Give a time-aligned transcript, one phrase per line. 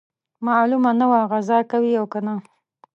[0.47, 2.33] معلومه نه وه غزا کوي او کنه.